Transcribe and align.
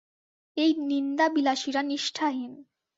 এই 0.57 0.71
নিন্দাবিলাসীরা 0.89 1.81
নিষ্ঠাহীন। 1.83 2.53